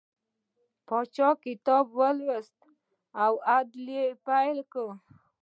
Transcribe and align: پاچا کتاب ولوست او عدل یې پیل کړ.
پاچا 0.87 1.29
کتاب 1.43 1.85
ولوست 1.97 2.55
او 3.23 3.33
عدل 3.55 3.83
یې 3.97 4.05
پیل 4.25 4.57
کړ. 4.71 4.87